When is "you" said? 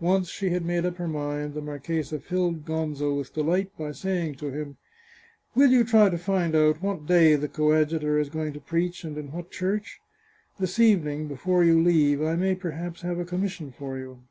5.70-5.84, 11.62-11.80, 13.96-14.24